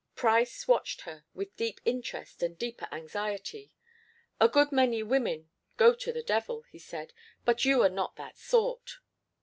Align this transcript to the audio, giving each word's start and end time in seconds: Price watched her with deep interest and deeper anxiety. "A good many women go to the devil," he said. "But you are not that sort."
Price 0.15 0.67
watched 0.67 1.01
her 1.01 1.25
with 1.35 1.55
deep 1.55 1.79
interest 1.85 2.41
and 2.41 2.57
deeper 2.57 2.87
anxiety. 2.91 3.71
"A 4.39 4.47
good 4.49 4.71
many 4.71 5.03
women 5.03 5.51
go 5.77 5.93
to 5.93 6.11
the 6.11 6.23
devil," 6.23 6.63
he 6.71 6.79
said. 6.79 7.13
"But 7.45 7.65
you 7.65 7.83
are 7.83 7.87
not 7.87 8.15
that 8.15 8.35
sort." 8.35 8.93